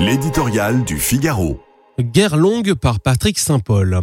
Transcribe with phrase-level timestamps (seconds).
[0.00, 1.58] L'éditorial du Figaro.
[1.98, 4.00] Guerre longue par Patrick Saint-Paul.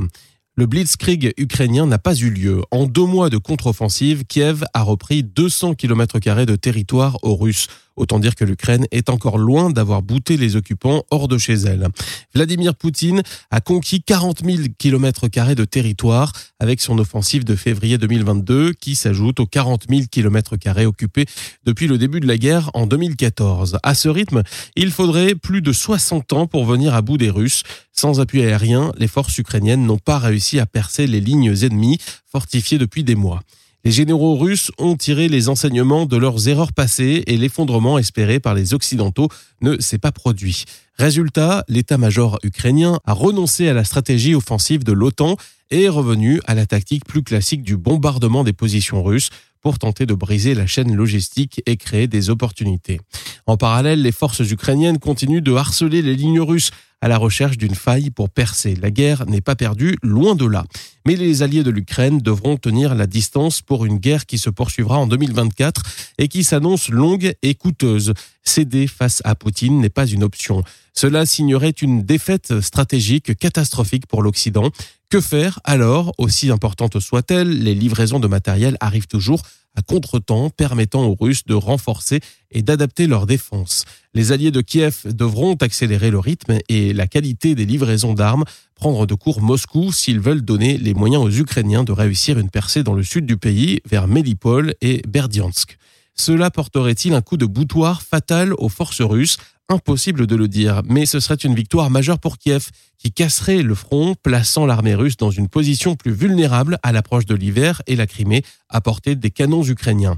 [0.55, 2.61] Le blitzkrieg ukrainien n'a pas eu lieu.
[2.69, 7.67] En deux mois de contre-offensive, Kiev a repris 200 km de territoire aux Russes.
[7.95, 11.87] Autant dire que l'Ukraine est encore loin d'avoir bouté les occupants hors de chez elle.
[12.33, 18.73] Vladimir Poutine a conquis 40 000 km de territoire avec son offensive de février 2022
[18.73, 21.25] qui s'ajoute aux 40 000 km occupés
[21.63, 23.79] depuis le début de la guerre en 2014.
[23.83, 24.43] À ce rythme,
[24.75, 27.63] il faudrait plus de 60 ans pour venir à bout des Russes.
[27.91, 32.77] Sans appui aérien, les forces ukrainiennes n'ont pas réussi à percer les lignes ennemies fortifiées
[32.77, 33.41] depuis des mois.
[33.85, 38.55] Les généraux russes ont tiré les enseignements de leurs erreurs passées et l'effondrement espéré par
[38.55, 39.29] les Occidentaux
[39.61, 40.65] ne s'est pas produit.
[40.97, 45.37] Résultat, l'état-major ukrainien a renoncé à la stratégie offensive de l'OTAN
[45.69, 49.29] et est revenu à la tactique plus classique du bombardement des positions russes
[49.61, 52.99] pour tenter de briser la chaîne logistique et créer des opportunités.
[53.45, 56.71] En parallèle, les forces ukrainiennes continuent de harceler les lignes russes
[57.01, 58.75] à la recherche d'une faille pour percer.
[58.75, 60.63] La guerre n'est pas perdue, loin de là.
[61.07, 64.97] Mais les alliés de l'Ukraine devront tenir la distance pour une guerre qui se poursuivra
[64.97, 65.83] en 2024
[66.17, 68.13] et qui s'annonce longue et coûteuse.
[68.43, 70.63] Céder face à Poutine n'est pas une option.
[70.93, 74.71] Cela signerait une défaite stratégique catastrophique pour l'Occident.
[75.09, 79.43] Que faire alors Aussi importante soit-elle, les livraisons de matériel arrivent toujours
[79.75, 83.85] à contre-temps, permettant aux Russes de renforcer et d'adapter leur défense.
[84.13, 88.45] Les alliés de Kiev devront accélérer le rythme et la qualité des livraisons d'armes,
[88.75, 92.83] prendre de court Moscou s'ils veulent donner les moyens aux Ukrainiens de réussir une percée
[92.83, 95.77] dans le sud du pays, vers Melipol et Berdiansk.
[96.13, 99.37] Cela porterait-il un coup de boutoir fatal aux forces russes?
[99.67, 103.73] Impossible de le dire, mais ce serait une victoire majeure pour Kiev, qui casserait le
[103.73, 108.05] front, plaçant l'armée russe dans une position plus vulnérable à l'approche de l'hiver et la
[108.05, 110.17] Crimée à portée des canons ukrainiens.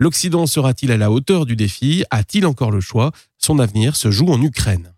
[0.00, 2.04] L'Occident sera-t-il à la hauteur du défi?
[2.10, 3.12] A-t-il encore le choix?
[3.38, 4.92] Son avenir se joue en Ukraine.